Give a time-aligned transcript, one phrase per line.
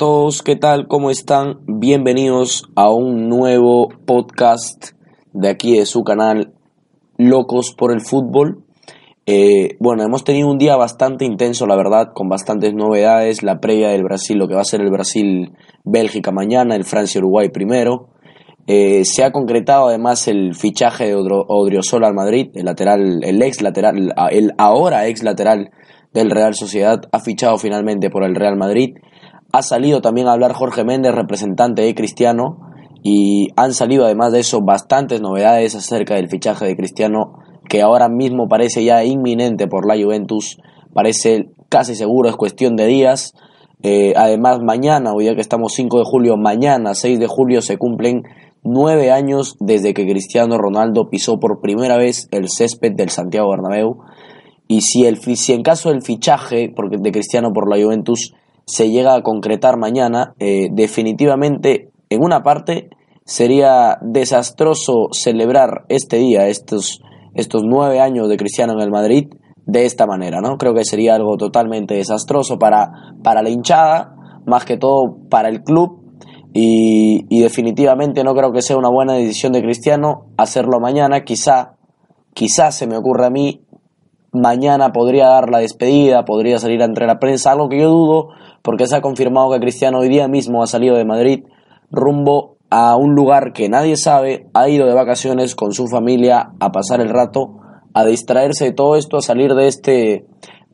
[0.00, 0.86] Todos, ¿qué tal?
[0.88, 1.58] ¿Cómo están?
[1.66, 4.92] Bienvenidos a un nuevo podcast
[5.34, 6.54] de aquí de su canal
[7.18, 8.64] Locos por el Fútbol.
[9.26, 13.42] Eh, bueno, hemos tenido un día bastante intenso, la verdad, con bastantes novedades.
[13.42, 18.08] La previa del Brasil, lo que va a ser el Brasil-Bélgica mañana, el Francia-Uruguay primero.
[18.66, 23.60] Eh, se ha concretado además el fichaje de Odriozola al Madrid, el lateral, el ex
[23.60, 25.72] lateral, el ahora ex lateral
[26.14, 28.94] del Real Sociedad, ha fichado finalmente por el Real Madrid.
[29.52, 32.58] Ha salido también a hablar Jorge Méndez, representante de Cristiano,
[33.02, 38.08] y han salido además de eso bastantes novedades acerca del fichaje de Cristiano, que ahora
[38.08, 40.58] mismo parece ya inminente por la Juventus,
[40.92, 43.34] parece casi seguro, es cuestión de días.
[43.82, 47.78] Eh, además, mañana, hoy día que estamos 5 de julio, mañana 6 de julio se
[47.78, 48.22] cumplen
[48.62, 53.98] nueve años desde que Cristiano Ronaldo pisó por primera vez el césped del Santiago Bernabéu.
[54.68, 58.34] Y si, el, si en caso del fichaje de Cristiano por la Juventus
[58.70, 62.88] se llega a concretar mañana, eh, definitivamente en una parte
[63.24, 67.02] sería desastroso celebrar este día, estos,
[67.34, 69.28] estos nueve años de Cristiano en el Madrid,
[69.66, 70.56] de esta manera, ¿no?
[70.56, 74.14] Creo que sería algo totalmente desastroso para, para la hinchada,
[74.46, 76.00] más que todo para el club,
[76.52, 81.76] y, definitivamente no creo que sea una buena decisión de Cristiano hacerlo mañana, quizá,
[82.34, 83.64] quizá se me ocurre a mí,
[84.32, 88.28] mañana podría dar la despedida, podría salir entre la prensa, algo que yo dudo,
[88.62, 91.44] porque se ha confirmado que Cristiano hoy día mismo ha salido de Madrid
[91.90, 96.70] rumbo a un lugar que nadie sabe, ha ido de vacaciones con su familia a
[96.70, 97.56] pasar el rato,
[97.94, 100.26] a distraerse de todo esto, a salir de este,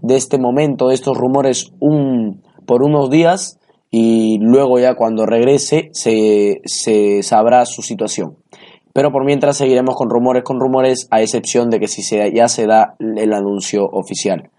[0.03, 3.59] de este momento, de estos rumores un, por unos días
[3.91, 8.37] y luego ya cuando regrese se, se sabrá su situación.
[8.93, 12.49] Pero por mientras seguiremos con rumores, con rumores, a excepción de que si se, ya
[12.49, 14.51] se da el anuncio oficial.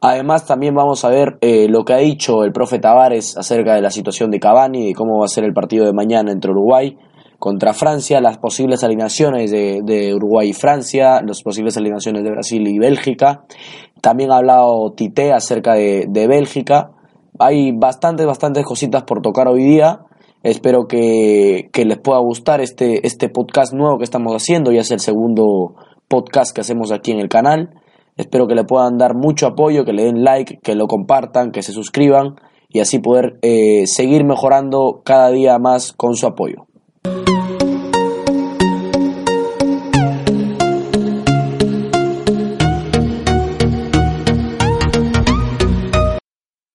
[0.00, 3.82] Además, también vamos a ver eh, lo que ha dicho el profe Tavares acerca de
[3.82, 6.96] la situación de Cavani, de cómo va a ser el partido de mañana entre Uruguay
[7.38, 12.78] contra Francia, las posibles alineaciones de, Uruguay y Francia, las posibles alineaciones de Brasil y
[12.78, 13.44] Bélgica.
[14.00, 16.92] También ha hablado Tite acerca de, Bélgica.
[17.38, 20.00] Hay bastantes, bastantes cositas por tocar hoy día.
[20.42, 24.72] Espero que, que, les pueda gustar este, este podcast nuevo que estamos haciendo.
[24.72, 25.74] Ya es el segundo
[26.08, 27.70] podcast que hacemos aquí en el canal.
[28.16, 31.62] Espero que le puedan dar mucho apoyo, que le den like, que lo compartan, que
[31.62, 32.36] se suscriban
[32.70, 36.66] y así poder eh, seguir mejorando cada día más con su apoyo.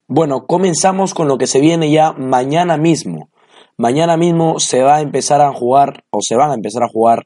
[0.08, 3.30] Bueno, comenzamos con lo que se viene ya mañana mismo.
[3.78, 7.26] Mañana mismo se va a empezar a jugar o se van a empezar a jugar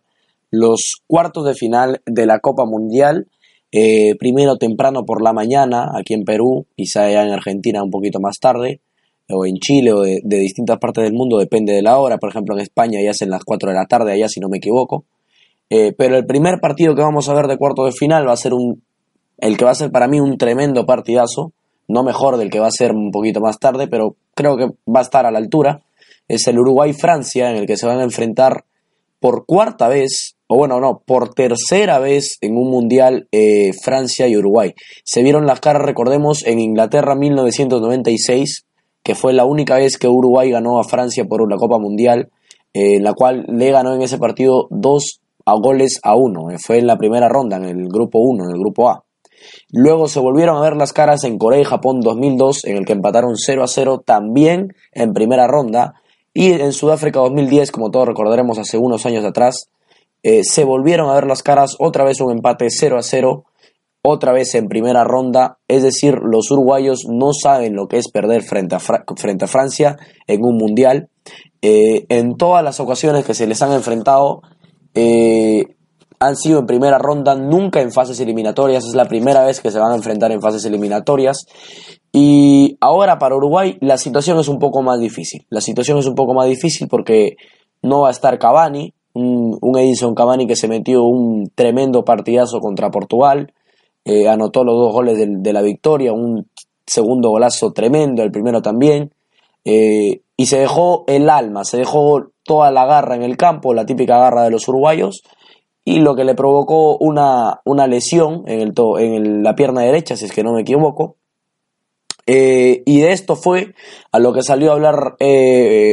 [0.51, 3.27] los cuartos de final de la Copa Mundial
[3.77, 8.21] eh, primero temprano por la mañana, aquí en Perú, quizá ya en Argentina un poquito
[8.21, 8.79] más tarde,
[9.29, 12.17] o en Chile o de, distintas partes del mundo, depende de la hora.
[12.17, 14.47] Por ejemplo, en España ya es en las 4 de la tarde, allá si no
[14.47, 15.03] me equivoco.
[15.69, 18.37] Eh, pero el primer partido que vamos a ver de cuarto de final va a
[18.37, 18.81] ser un,
[19.39, 21.51] el que va a ser para mí un tremendo partidazo,
[21.89, 24.99] no mejor del que va a ser un poquito más tarde, pero creo que va
[24.99, 25.83] a estar a la altura.
[26.29, 28.63] Es el Uruguay-Francia, en el que se van a enfrentar
[29.19, 34.37] por cuarta vez o bueno, no, por tercera vez en un mundial eh, Francia y
[34.37, 34.73] Uruguay.
[35.03, 38.65] Se vieron las caras, recordemos, en Inglaterra 1996,
[39.03, 42.29] que fue la única vez que Uruguay ganó a Francia por una Copa Mundial,
[42.73, 46.51] en la cual le ganó en ese partido dos a goles a uno.
[46.51, 49.03] Eh, fue en la primera ronda, en el grupo 1, en el grupo A.
[49.71, 52.93] Luego se volvieron a ver las caras en Corea y Japón 2002, en el que
[52.93, 55.95] empataron 0 a 0 también en primera ronda.
[56.33, 59.69] Y en Sudáfrica 2010, como todos recordaremos hace unos años atrás,
[60.27, 63.43] eh, se volvieron a ver las caras, otra vez un empate 0 a 0,
[64.01, 68.41] otra vez en primera ronda, es decir, los uruguayos no saben lo que es perder
[68.41, 71.09] frente a, frente a Francia en un mundial.
[71.61, 74.41] Eh, en todas las ocasiones que se les han enfrentado,
[74.95, 75.63] eh,
[76.17, 79.77] han sido en primera ronda, nunca en fases eliminatorias, es la primera vez que se
[79.77, 81.45] van a enfrentar en fases eliminatorias.
[82.11, 85.45] Y ahora para Uruguay la situación es un poco más difícil.
[85.49, 87.35] La situación es un poco más difícil porque
[87.83, 92.91] no va a estar Cavani, un, Edison Cavani que se metió un tremendo partidazo contra
[92.91, 93.53] Portugal,
[94.03, 96.47] eh, anotó los dos goles de, la victoria, un
[96.85, 99.11] segundo golazo tremendo, el primero también,
[99.63, 103.85] eh, y se dejó el alma, se dejó toda la garra en el campo, la
[103.85, 105.23] típica garra de los uruguayos,
[105.85, 110.25] y lo que le provocó una, una lesión en, el en la pierna derecha, si
[110.25, 111.15] es que no me equivoco.
[112.27, 113.75] Eh, y de esto fue
[114.11, 115.15] a lo que salió a hablar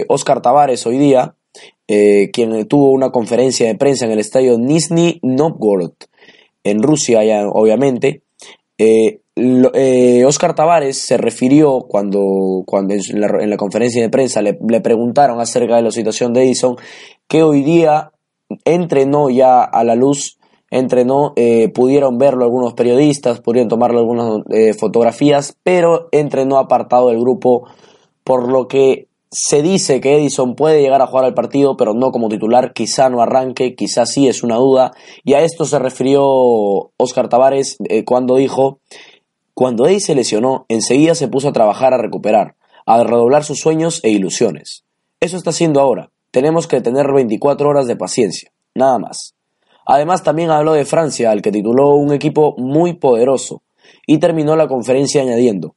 [0.09, 1.37] Oscar Tavares hoy día,
[1.89, 5.93] eh, quien tuvo una conferencia de prensa en el estadio Nizhny Novgorod,
[6.65, 8.23] en Rusia, ya, obviamente,
[8.79, 15.77] eh, Oscar Tavares se refirió cuando, cuando en, la, conferencia de prensa le, preguntaron acerca
[15.77, 16.77] de la situación de Edison,
[17.29, 18.13] que hoy día
[18.65, 20.39] entrenó ya a la luz,
[20.71, 27.21] entrenó, eh, pudieron verlo algunos periodistas, pudieron tomarle algunas eh, fotografías, pero entrenó apartado del
[27.21, 27.67] grupo,
[28.25, 32.13] por lo que se dice que Edison puede llegar a jugar al partido, pero no
[32.13, 34.93] como titular, quizá no arranque, quizá sí es una duda,
[35.25, 36.23] y a esto se refirió
[36.99, 38.81] Oscar Tavares eh, cuando dijo,
[39.55, 44.01] cuando Edison se lesionó, enseguida se puso a trabajar a recuperar, a redoblar sus sueños
[44.03, 44.85] e ilusiones.
[45.21, 46.11] Eso está haciendo ahora.
[46.31, 49.35] Tenemos que tener 24 horas de paciencia, nada más.
[49.87, 53.63] Además también habló de Francia, al que tituló un equipo muy poderoso,
[54.07, 55.75] y terminó la conferencia añadiendo,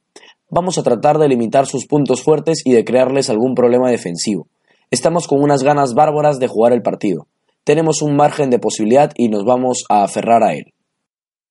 [0.56, 4.46] Vamos a tratar de limitar sus puntos fuertes y de crearles algún problema defensivo.
[4.90, 7.26] Estamos con unas ganas bárbaras de jugar el partido.
[7.62, 10.72] Tenemos un margen de posibilidad y nos vamos a aferrar a él.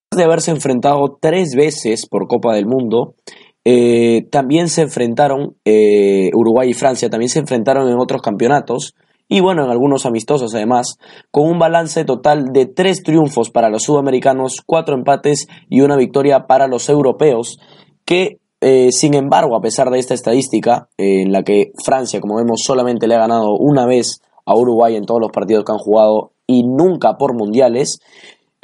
[0.09, 3.13] Después de haberse enfrentado tres veces por Copa del Mundo,
[3.63, 8.95] eh, también se enfrentaron, eh, Uruguay y Francia también se enfrentaron en otros campeonatos,
[9.27, 10.97] y bueno, en algunos amistosos además,
[11.29, 16.47] con un balance total de tres triunfos para los sudamericanos, cuatro empates y una victoria
[16.47, 17.59] para los europeos,
[18.03, 22.37] que eh, sin embargo, a pesar de esta estadística, eh, en la que Francia, como
[22.37, 25.77] vemos, solamente le ha ganado una vez a Uruguay en todos los partidos que han
[25.77, 27.99] jugado y nunca por mundiales,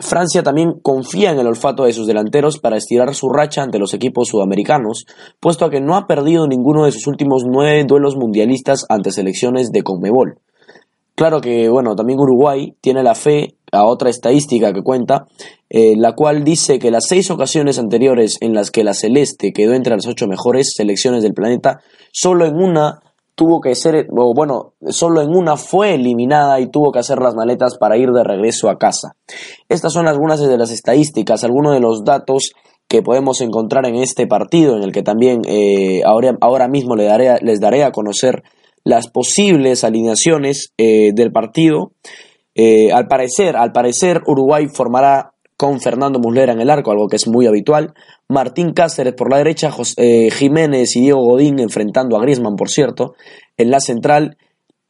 [0.02, 3.94] Francia también confía en el olfato de sus delanteros para estirar su racha ante los
[3.94, 5.06] equipos sudamericanos,
[5.40, 9.72] puesto a que no ha perdido ninguno de sus últimos nueve duelos mundialistas ante selecciones
[9.72, 10.40] de Conmebol.
[11.16, 15.28] Claro que, bueno, también Uruguay tiene la fe a otra estadística que cuenta,
[15.70, 19.74] eh, la cual dice que las seis ocasiones anteriores en las que la Celeste quedó
[19.74, 21.82] entre las ocho mejores selecciones del planeta,
[22.12, 23.02] solo en una
[23.36, 27.34] tuvo que ser, o bueno, solo en una fue eliminada y tuvo que hacer las
[27.34, 29.16] maletas para ir de regreso a casa.
[29.70, 32.52] Estas son algunas de las estadísticas, algunos de los datos
[32.88, 37.08] que podemos encontrar en este partido, en el que también eh, ahora, ahora, mismo les
[37.08, 38.44] daré, les daré a conocer
[38.84, 41.94] las posibles alineaciones eh, del partido.
[42.56, 47.18] Eh, al parecer, al parecer, Uruguay formará con Fernando Muslera en el arco, algo que
[47.18, 47.94] es muy habitual.
[48.28, 53.14] Martín Cáceres por la derecha, José, Jiménez y Diego Godín enfrentando a Griezmann, por cierto,
[53.58, 54.38] en la central.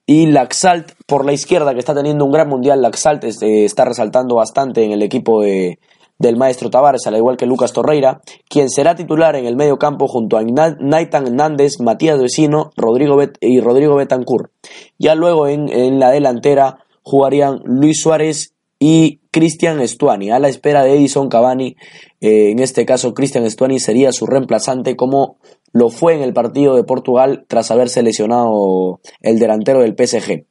[0.05, 2.81] Y Laxalt por la izquierda, que está teniendo un gran mundial.
[2.81, 5.77] Laxalt está resaltando bastante en el equipo de,
[6.21, 10.07] del maestro Tavares, al igual que Lucas Torreira, quien será titular en el medio campo
[10.07, 14.51] junto a Naitan Hernández, Matías Vecino Rodrigo y Rodrigo Betancourt.
[14.97, 20.95] Ya luego en, la delantera jugarían Luis Suárez y Cristian Estuani, a la espera de
[20.95, 21.77] Edison Cavani.
[22.19, 25.37] Eh, en este caso, Cristian Estuani sería su reemplazante como
[25.71, 30.45] lo fue en el partido de Portugal tras haberse lesionado el delantero del PSG.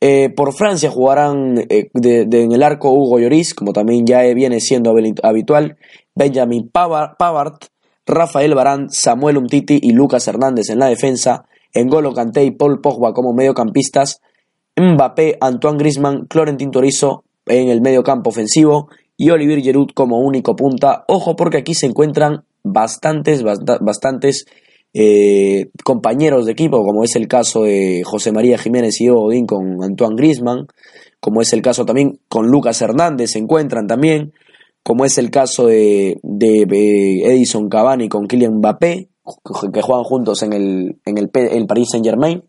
[0.00, 4.94] Eh, por Francia jugarán eh, en el arco Hugo Lloris, como también ya viene siendo
[5.22, 5.76] habitual,
[6.14, 7.58] Benjamin Pavard,
[8.06, 13.12] Rafael Barán, Samuel Umtiti y Lucas Hernández en la defensa, Engolo Kanté y Paul Pogba
[13.12, 14.20] como mediocampistas,
[14.76, 20.56] Mbappé, Antoine Griezmann, Florentin Torizo en el medio campo ofensivo y Olivier Giroud como único
[20.56, 21.04] punta.
[21.08, 24.46] Ojo porque aquí se encuentran bastantes, bastantes
[24.92, 29.82] eh, compañeros de equipo, como es el caso de José María Jiménez y Odín con
[29.82, 30.66] Antoine Grisman,
[31.20, 34.32] como es el caso también con Lucas Hernández, se encuentran también,
[34.82, 39.08] como es el caso de, Edison Cavani con Kylian Mbappé,
[39.72, 41.28] que juegan juntos en el, en el,
[41.66, 42.44] Paris Saint Germain.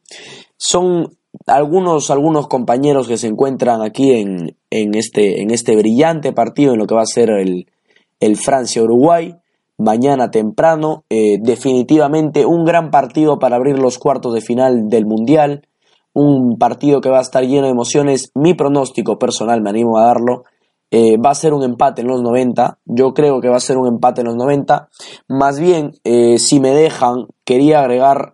[0.58, 6.74] Son algunos, algunos compañeros que se encuentran aquí en, en, este, en este brillante partido,
[6.74, 7.68] en lo que va a ser el,
[8.20, 9.36] el Francia-Uruguay
[9.78, 11.04] mañana temprano.
[11.10, 15.68] Eh, definitivamente un gran partido para abrir los cuartos de final del Mundial.
[16.14, 18.32] Un partido que va a estar lleno de emociones.
[18.34, 20.44] Mi pronóstico personal, me animo a darlo,
[20.90, 22.80] eh, va a ser un empate en los 90.
[22.86, 24.90] Yo creo que va a ser un empate en los 90.
[25.28, 28.34] Más bien, eh, si me dejan, quería agregar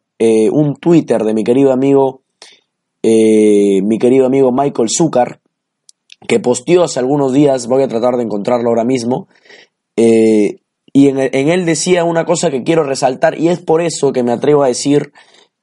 [0.54, 2.22] un Twitter de mi querido amigo,
[3.04, 5.40] mi querido amigo Michael Zucker,
[6.28, 9.28] que posteó hace algunos días, voy a tratar de encontrarlo ahora mismo,
[9.96, 14.32] y en, él decía una cosa que quiero resaltar y es por eso que me
[14.32, 15.12] atrevo a decir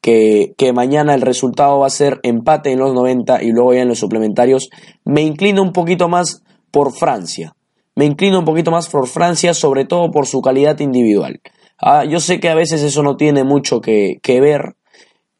[0.00, 3.88] que, mañana el resultado va a ser empate en los 90 y luego ya en
[3.88, 4.70] los suplementarios.
[5.04, 7.54] Me inclino un poquito más por Francia.
[7.94, 11.40] Me inclino un poquito más por Francia, sobre todo por su calidad individual.
[11.78, 14.74] Ah, yo sé que a veces eso no tiene mucho que, ver.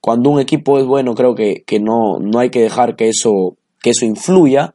[0.01, 3.91] Cuando un equipo es bueno, creo que, no, no hay que dejar que eso, que
[3.91, 4.73] eso influya.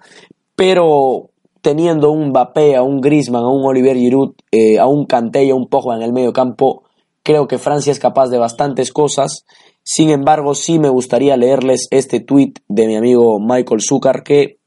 [0.55, 5.50] Pero teniendo un Mbappé, a un Griezmann, a un Olivier Giroud, eh, a un Kanté
[5.50, 6.84] a un Pogba en el medio campo,
[7.24, 9.46] creo que Francia es capaz de bastantes cosas.
[9.82, 14.58] Sin embargo, sí me gustaría leerles este tweet de mi amigo Michael Zucker que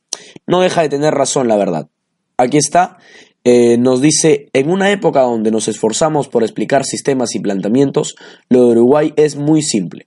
[0.46, 1.88] no deja de tener razón, la verdad.
[2.36, 2.98] Aquí está.
[3.44, 8.16] eh, nos dice, en una época donde nos esforzamos por explicar sistemas y planteamientos,
[8.50, 10.06] lo de Uruguay es muy simple.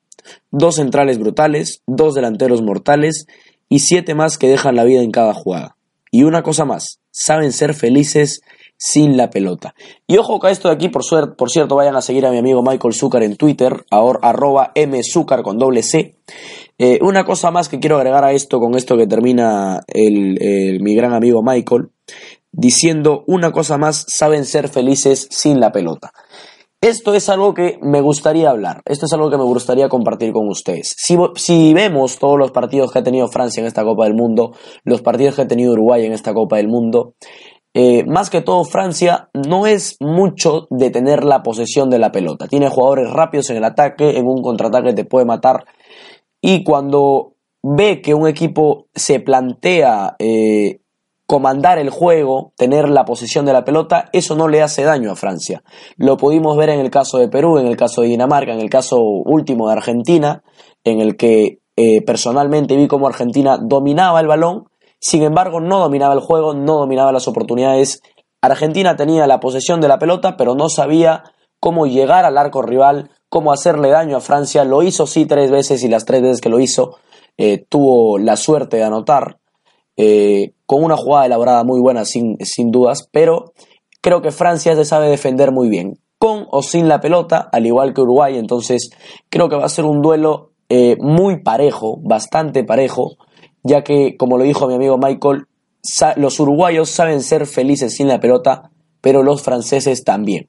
[0.52, 3.28] Dos centrales brutales, dos delanteros mortales
[3.70, 5.78] y siete más que dejan la vida en cada jugada.
[6.12, 8.42] Y una cosa más, saben ser felices
[8.78, 9.76] sin la pelota.
[10.08, 11.04] Y ojo que esto de aquí, por,
[11.38, 15.44] por cierto, vayan a seguir a mi amigo Michael Zucker en Twitter, ahora, arroba mzucker
[15.44, 16.16] con doble C.
[16.80, 21.14] Eh, una cosa más que quiero agregar a esto, con esto que termina mi gran
[21.14, 21.90] amigo Michael,
[22.52, 26.12] diciendo una cosa más, saben ser felices sin la pelota.
[26.82, 30.48] Esto es algo que me gustaría hablar, esto es algo que me gustaría compartir con
[30.48, 30.96] ustedes.
[30.98, 34.56] Si, si, vemos todos los partidos que ha tenido Francia en esta Copa del Mundo,
[34.84, 37.14] los partidos que ha tenido Uruguay en esta Copa del Mundo,
[37.76, 42.48] eh, más que todo Francia no es mucho de tener la posesión de la pelota.
[42.48, 45.66] Tiene jugadores rápidos en el ataque, en un contraataque te puede matar.
[46.42, 50.82] Y cuando ve que un equipo se plantea eh,
[51.32, 55.16] comandar el juego, tener la posesión de la pelota, eso no le hace daño a
[55.16, 55.64] Francia.
[55.96, 58.70] Lo pudimos ver en el caso de Perú, en el caso de Dinamarca, en el
[58.70, 60.44] caso último de Argentina,
[60.84, 64.66] en el que eh, personalmente vi cómo Argentina dominaba el balón,
[65.00, 68.02] sin embargo no dominaba el juego, no dominaba las oportunidades.
[68.42, 71.24] Argentina tenía la posesión de la pelota, pero no sabía
[71.62, 74.66] cómo llegar al arco rival, cómo hacerle daño a Francia.
[74.66, 76.98] Lo hizo sí tres veces y las tres veces que lo hizo
[77.38, 79.38] eh, tuvo la suerte de anotar.
[79.98, 83.54] Eh, con una jugada elaborada muy buena sin, sin dudas, pero
[84.02, 87.94] creo que Francia se sabe defender muy bien, con o sin la pelota, al igual
[87.94, 88.90] que Uruguay, entonces
[89.30, 93.18] creo que va a ser un duelo eh, muy parejo, bastante parejo,
[93.64, 95.46] ya que, como lo dijo mi amigo Michael,
[96.16, 98.72] los uruguayos saben ser felices sin la pelota,
[99.02, 100.48] pero los franceses también.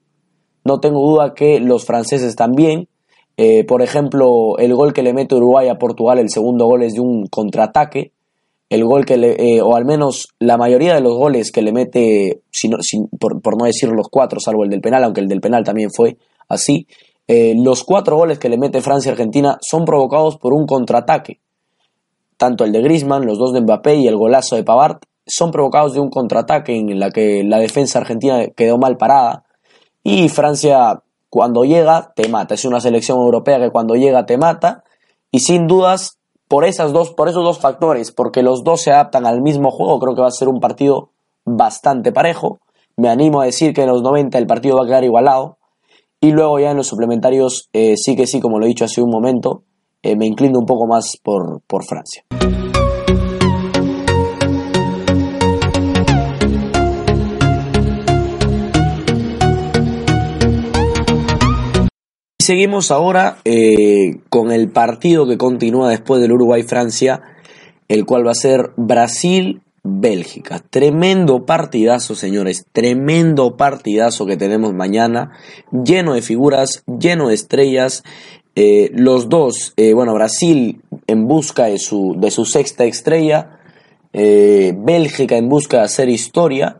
[0.64, 2.88] No tengo duda que los franceses también.
[3.36, 6.94] Eh, por ejemplo, el gol que le mete Uruguay a Portugal, el segundo gol es
[6.94, 8.12] de un contraataque
[8.72, 11.72] el gol que le, eh, o al menos la mayoría de los goles que le
[11.72, 12.40] mete,
[13.20, 16.16] por, no decir los cuatro, salvo el del penal, aunque el del penal también fue
[16.48, 16.86] así,
[17.28, 21.40] eh, los cuatro goles que le mete Francia-Argentina son provocados por un contraataque.
[22.38, 25.92] Tanto el de Griezmann, los dos de Mbappé y el golazo de Pavard son provocados
[25.92, 29.44] de un contraataque en la que la defensa argentina quedó mal parada
[30.02, 32.54] y Francia cuando llega te mata.
[32.54, 34.82] Es una selección europea que cuando llega te mata
[35.30, 36.18] y sin dudas
[36.52, 39.98] por, esas dos, por esos dos factores, porque los dos se adaptan al mismo juego,
[39.98, 41.08] creo que va a ser un partido
[41.46, 42.58] bastante parejo.
[42.94, 45.56] Me animo a decir que en los 90 el partido va a quedar igualado.
[46.20, 49.00] Y luego ya en los suplementarios, eh, sí que sí, como lo he dicho hace
[49.00, 49.62] un momento,
[50.02, 52.22] eh, me inclino un poco más por, por Francia.
[62.42, 67.22] Seguimos ahora eh, con el partido que continúa después del Uruguay-Francia,
[67.88, 70.62] el cual va a ser Brasil-Bélgica.
[70.70, 75.32] Tremendo partidazo, señores, tremendo partidazo que tenemos mañana,
[75.72, 78.02] lleno de figuras, lleno de estrellas.
[78.54, 83.58] Eh, los dos, eh, bueno, Brasil en busca de su, de su sexta estrella,
[84.12, 86.78] Bélgica en busca de hacer historia.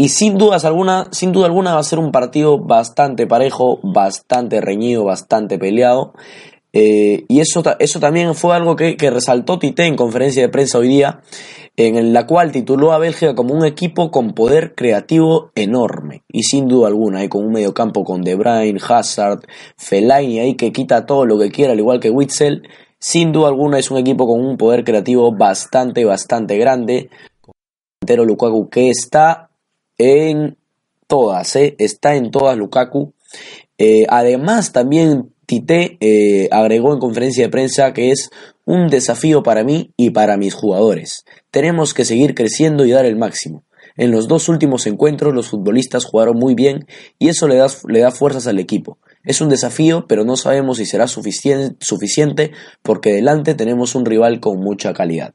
[0.00, 4.62] Y sin dudas alguna, sin duda alguna va a ser un partido bastante parejo, bastante
[4.62, 6.14] reñido, bastante peleado.
[6.72, 10.88] Eh, y eso, eso también fue algo que, resaltó Tite en conferencia de prensa hoy
[10.88, 11.20] día,
[11.76, 16.22] en la cual tituló a Bélgica como un equipo con poder creativo enorme.
[16.32, 19.40] Y sin duda alguna, con un mediocampo con De Bruyne, Hazard,
[19.76, 22.62] Fellaini ahí que quita todo lo que quiera, al igual que Witzel.
[22.98, 27.10] Sin duda alguna es un equipo con un poder creativo bastante, bastante grande.
[28.08, 29.49] Lukaku que está
[30.00, 30.56] en
[31.06, 31.74] todas, ¿eh?
[31.78, 33.12] está en todas Lukaku.
[33.76, 38.30] Eh, además, también Tite eh, agregó en conferencia de prensa que es
[38.64, 41.24] un desafío para mí y para mis jugadores.
[41.50, 43.64] Tenemos que seguir creciendo y dar el máximo.
[43.96, 46.86] En los dos últimos encuentros los futbolistas jugaron muy bien
[47.18, 48.98] y eso le da, le da fuerzas al equipo.
[49.24, 52.52] Es un desafío, pero no sabemos si será suficiente
[52.82, 55.34] porque delante tenemos un rival con mucha calidad.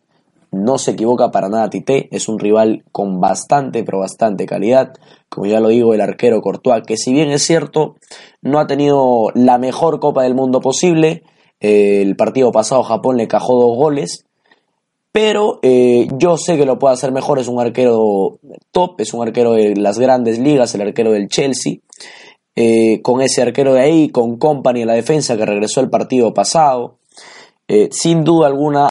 [0.51, 4.93] No se equivoca para nada Tite, es un rival con bastante, pero bastante calidad.
[5.29, 7.95] Como ya lo digo, el arquero Courtois, que si bien es cierto,
[8.41, 11.23] no ha tenido la mejor Copa del Mundo posible.
[11.59, 14.25] Eh, el partido pasado Japón le cajó dos goles.
[15.11, 17.39] Pero eh, yo sé que lo puede hacer mejor.
[17.39, 18.39] Es un arquero
[18.71, 21.77] top, es un arquero de las grandes ligas, el arquero del Chelsea.
[22.55, 26.33] Eh, con ese arquero de ahí, con Company en la defensa que regresó el partido
[26.33, 26.97] pasado.
[27.91, 28.89] sin duda alguna,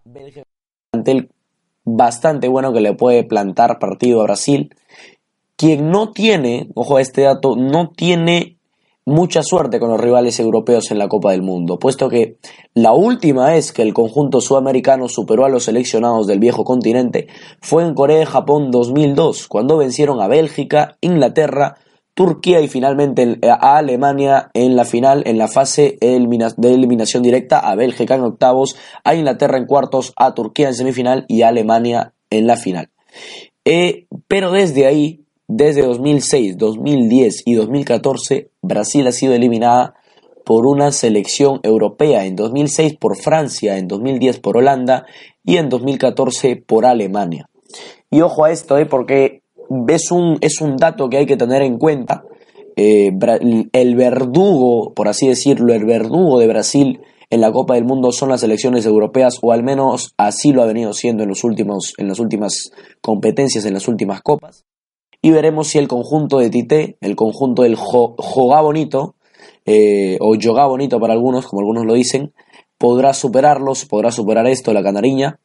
[0.92, 1.28] el
[1.84, 4.74] bastante bueno que le puede plantar partido a Brasil.
[5.56, 8.54] Quien no tiene, ojo a este dato, no tiene
[9.06, 12.38] mucha suerte con los rivales europeos en la Copa del Mundo, puesto que
[12.72, 17.28] la última vez que el conjunto sudamericano superó a los seleccionados del viejo continente
[17.60, 21.76] fue en Corea-Japón 2002, cuando vencieron a Bélgica, Inglaterra,
[22.14, 27.74] Turquía y finalmente a Alemania en la final, en la fase de eliminación directa, a
[27.74, 32.46] Bélgica en octavos, a Inglaterra en cuartos, a Turquía en semifinal y a Alemania en
[32.46, 32.90] la final.
[33.64, 39.94] Eh, pero desde ahí, desde 2006, 2010 y 2014, Brasil ha sido eliminada
[40.44, 45.06] por una selección europea, en 2006 por Francia, en 2010 por Holanda
[45.42, 47.48] y en 2014 por Alemania.
[48.10, 49.42] Y ojo a esto, eh, porque
[49.88, 52.24] es un, es un dato que hay que tener en cuenta.
[52.76, 53.12] Eh,
[53.72, 58.28] el verdugo, por así decirlo, el verdugo de Brasil en la Copa del Mundo son
[58.28, 62.08] las selecciones europeas, o al menos así lo ha venido siendo en, los últimos, en
[62.08, 64.64] las últimas competencias, en las últimas copas.
[65.22, 69.14] Y veremos si el conjunto de Tite, el conjunto del Jogá Bonito,
[69.64, 72.32] eh, o Yoga Bonito para algunos, como algunos lo dicen,
[72.78, 75.38] podrá superarlos, podrá superar esto, la canariña,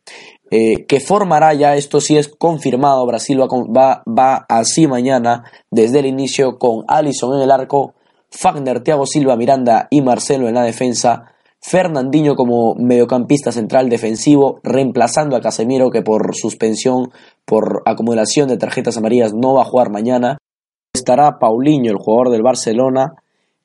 [0.51, 6.07] eh, que formará ya, esto sí es confirmado, Brasil va, va, así mañana, desde el
[6.07, 7.93] inicio, con Allison en el arco,
[8.31, 15.35] Fagner, Thiago Silva, Miranda y Marcelo en la defensa, Fernandinho como mediocampista central defensivo, reemplazando
[15.35, 17.11] a Casemiro que por suspensión,
[17.45, 20.37] por acumulación de tarjetas amarillas no va a jugar mañana.
[20.93, 23.15] Estará Paulinho, el jugador del Barcelona.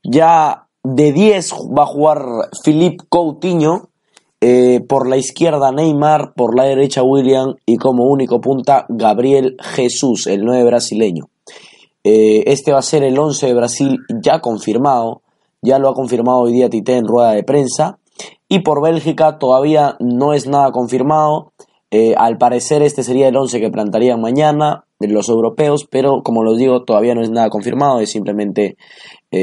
[0.03, 2.23] Ya de 10 va a jugar
[2.63, 3.89] Philippe Coutinho,
[4.41, 10.27] eh, por la izquierda Neymar, por la derecha William y como único punta Gabriel Jesús,
[10.27, 11.31] el 9 brasileño.
[12.05, 15.23] Eh, este va a ser el 11 de Brasil ya confirmado,
[15.63, 17.99] ya lo ha confirmado hoy día Tite en rueda de prensa.
[18.47, 21.53] Y por Bélgica todavía no es nada confirmado.
[21.91, 26.59] Eh, al parecer este sería el 11 que plantarían mañana los europeos, pero como los
[26.59, 28.77] digo todavía no es nada confirmado, es simplemente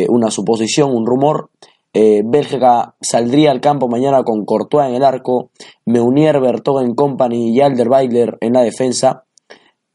[0.09, 1.49] una suposición, un rumor.
[1.93, 5.51] Eh, Bélgica saldría al campo mañana con Courtois en el arco,
[5.85, 9.25] Meunier, Bertogen Company y Alderweiler en la defensa,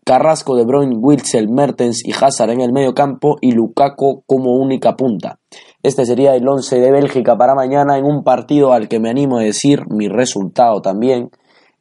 [0.05, 4.95] Carrasco, De Bruyne, Wilsel, Mertens y Hazard en el medio campo y Lukaku como única
[4.95, 5.41] punta.
[5.83, 9.39] Este sería el 11 de Bélgica para mañana en un partido al que me animo
[9.39, 11.31] a decir mi resultado también.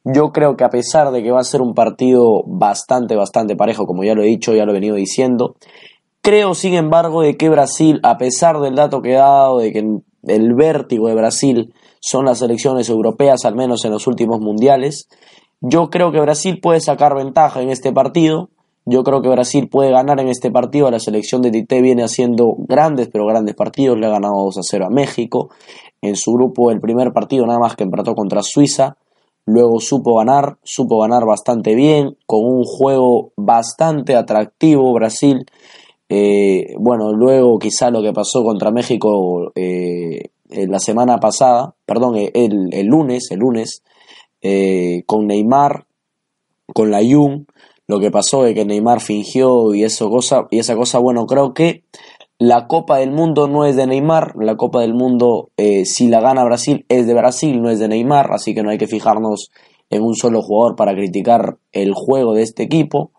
[0.08, 3.86] Yo creo que a pesar de que va a ser un partido bastante, bastante parejo,
[3.86, 5.56] como ya lo he dicho, ya lo he venido diciendo,
[6.22, 9.78] Creo, sin embargo, de que Brasil, a pesar del dato que he dado, de que
[9.78, 15.08] el vértigo de Brasil son las elecciones europeas, al menos en los últimos mundiales,
[15.60, 18.50] yo creo que Brasil puede sacar ventaja en este partido.
[18.84, 20.90] Yo creo que Brasil puede ganar en este partido.
[20.90, 23.98] La selección de Tite viene haciendo grandes, pero grandes partidos.
[23.98, 25.50] Le ha ganado 2 a 0 a México.
[26.02, 28.96] En su grupo, el primer partido nada más que empató contra Suiza.
[29.46, 35.46] Luego supo ganar, supo ganar bastante bien, con un juego bastante atractivo Brasil.
[36.08, 42.30] Eh, bueno, luego quizá lo que pasó contra México eh, la semana pasada, perdón, eh,
[42.34, 43.82] el, el lunes, el lunes,
[45.06, 45.86] con Neymar,
[46.72, 47.46] con la Jung,
[47.88, 51.52] lo que pasó es que Neymar fingió y eso cosa, y esa cosa, bueno, creo
[51.54, 51.82] que
[52.38, 56.44] la Copa del Mundo no es de Neymar, la Copa del Mundo si la gana
[56.44, 59.50] Brasil es de Brasil, no es de Neymar, así que no hay que fijarnos
[59.90, 63.12] en un solo jugador para criticar el juego de este equipo.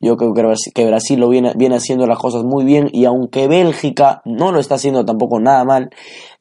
[0.00, 0.34] Yo creo
[0.74, 4.60] que Brasil lo viene, viene haciendo las cosas muy bien y aunque Bélgica no lo
[4.60, 5.90] está haciendo tampoco nada mal,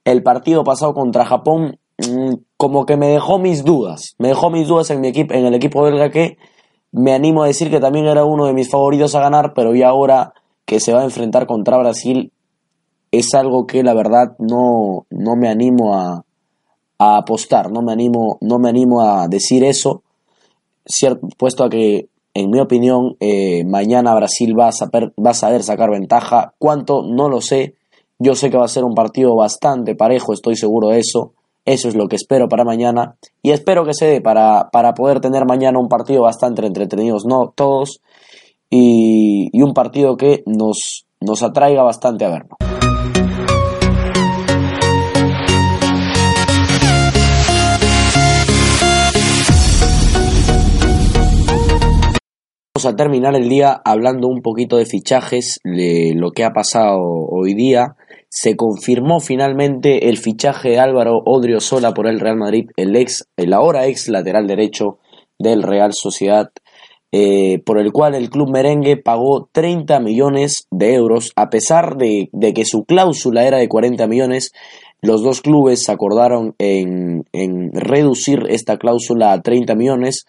[0.04, 4.68] el partido pasado contra Japón mm, como que me dejó mis dudas, me dejó mis
[4.68, 6.38] dudas en mi equipo, en el equipo belga que
[6.92, 9.88] me animo a decir que también era uno de mis favoritos a ganar, pero ya
[9.88, 10.34] ahora
[10.65, 12.32] que se va a enfrentar contra Brasil
[13.12, 16.25] es algo que la verdad no, no me animo a,
[16.97, 20.04] a apostar, no me animo, no me animo a decir eso,
[20.86, 25.34] cierto, puesto a que en mi opinión, eh, mañana Brasil va a, saber, va a
[25.34, 26.54] saber sacar ventaja.
[26.60, 27.01] ¿Cuánto?
[27.01, 27.75] No lo sé.
[28.19, 31.32] Yo sé que va a ser un partido bastante parejo, estoy seguro de eso.
[31.63, 33.15] Eso es lo que espero para mañana.
[33.41, 37.54] Y espero que se dé para, para poder tener mañana un partido bastante entretenido, no
[37.56, 38.01] todos.
[38.69, 42.56] Y, y un partido que nos, nos atraiga bastante a verlo.
[52.75, 56.99] Vamos a terminar el día hablando un poquito de fichajes, de lo que ha pasado
[56.99, 57.95] hoy día.
[58.28, 63.54] Se confirmó finalmente el fichaje de Álvaro Odriozola por el Real Madrid, el ex, el
[63.54, 64.99] ahora ex lateral derecho
[65.39, 66.51] del Real Sociedad,
[67.17, 72.28] eh, por el cual el club merengue pagó 30 millones de euros, a pesar de,
[72.54, 74.51] que su cláusula era de 40 millones.
[75.01, 77.23] Los dos clubes acordaron en,
[77.71, 80.25] reducir esta cláusula a 30 millones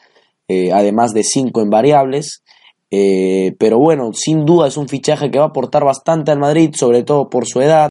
[0.46, 2.44] eh, además de cinco en variables.
[2.92, 6.70] Eh, pero bueno, sin duda es un fichaje que va a aportar bastante al Madrid,
[6.76, 7.88] sobre todo por su edad.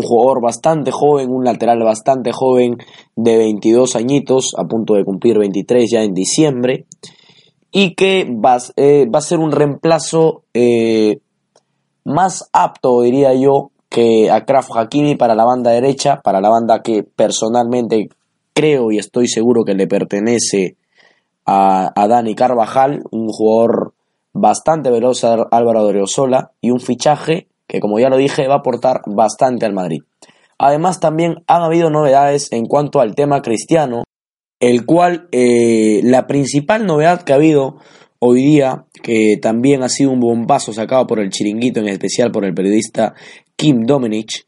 [0.00, 2.76] un jugador bastante joven, un lateral bastante joven
[3.16, 6.86] de 22 añitos, a punto de cumplir 23 ya en diciembre,
[7.70, 11.20] y que va, eh, va a ser un reemplazo eh,
[12.04, 16.82] más apto, diría yo, que a Kraft Hakimi para la banda derecha, para la banda
[16.82, 18.08] que personalmente
[18.54, 20.76] creo y estoy seguro que le pertenece
[21.46, 23.94] a, a Dani Carvajal, un jugador
[24.32, 28.58] bastante veloz a Álvaro Odriozola y un fichaje que como ya lo dije va a
[28.58, 30.02] aportar bastante al Madrid.
[30.58, 34.02] Además también han habido novedades en cuanto al tema cristiano,
[34.60, 37.76] el cual eh, la principal novedad que ha habido
[38.18, 42.44] hoy día, que también ha sido un bombazo sacado por el chiringuito, en especial por
[42.44, 43.14] el periodista
[43.56, 44.46] Kim Domenech,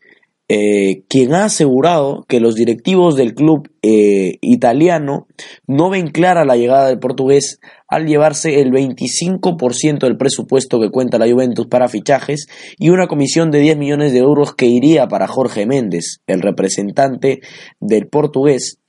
[0.52, 5.28] eh, quien ha asegurado que los directivos del club eh, italiano
[5.68, 11.18] no ven clara la llegada del portugués al llevarse el 25% del presupuesto que cuenta
[11.18, 15.28] la Juventus para fichajes y una comisión de 10 millones de euros que iría para
[15.28, 17.42] Jorge Méndez, el representante
[17.78, 18.79] del portugués.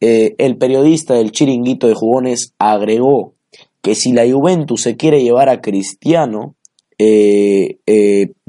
[0.00, 3.34] Eh, el periodista del chiringuito de jugones agregó
[3.82, 6.54] que si la Juventus se quiere llevar a Cristiano,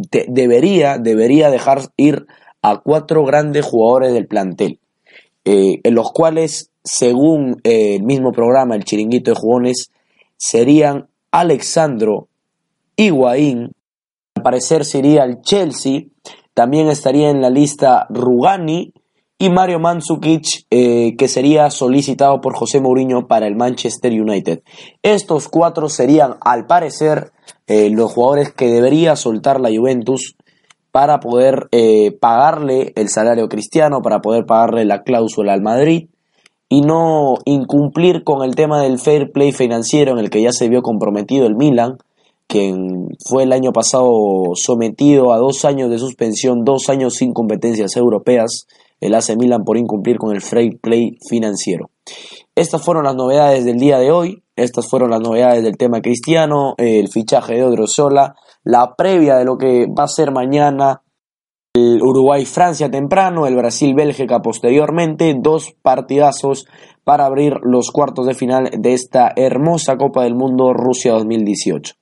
[0.09, 2.25] debería, debería dejar ir
[2.61, 4.79] a cuatro grandes jugadores del plantel,
[5.45, 9.91] eh, en los cuales, según eh, el mismo programa, el chiringuito de jugones,
[10.37, 12.27] serían Alexandro
[12.95, 13.71] Higuaín,
[14.35, 16.01] al parecer sería el Chelsea,
[16.53, 18.93] también estaría en la lista Rugani
[19.37, 24.61] y Mario Mandzukic, eh, que sería solicitado por José Mourinho para el Manchester United.
[25.03, 27.31] Estos cuatro serían, al parecer,
[27.67, 30.37] los jugadores que debería soltar la Juventus
[30.97, 36.09] para poder eh, pagarle el salario cristiano, para poder pagarle la cláusula al Madrid
[36.69, 40.69] y no incumplir con el tema del fair play financiero en el que ya se
[40.69, 41.97] vio comprometido el Milan,
[42.47, 44.09] quien fue el año pasado
[44.55, 48.65] sometido a dos años de suspensión, dos años sin competencias europeas,
[48.99, 51.89] el AC Milan por incumplir con el fair play financiero.
[52.55, 56.73] Estas fueron las novedades del día de hoy, estas fueron las novedades del tema cristiano,
[56.77, 61.03] el fichaje de Odriozola, la previa de lo que va a ser mañana
[61.77, 66.65] el Uruguay-Francia temprano, el Brasil-Bélgica posteriormente, dos partidazos
[67.03, 71.93] para abrir los cuartos de final de esta hermosa Copa del Mundo Rusia 2018.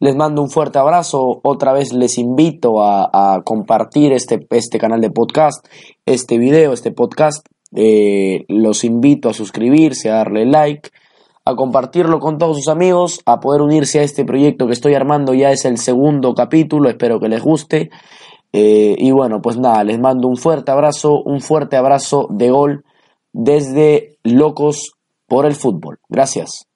[0.00, 5.10] Les mando un fuerte abrazo, otra vez les invito a, compartir este, este, canal de
[5.10, 5.66] podcast,
[6.06, 10.90] este video, este podcast, eh, los invito a suscribirse, a darle like,
[11.44, 15.34] a compartirlo con todos sus amigos, a poder unirse a este proyecto que estoy armando.
[15.34, 17.90] Ya es el segundo capítulo, espero que les guste.
[18.52, 22.84] Eh, y bueno, pues nada, les mando un fuerte abrazo, un fuerte abrazo de gol
[23.32, 24.92] desde Locos
[25.26, 25.98] por el Fútbol.
[26.08, 26.71] Gracias.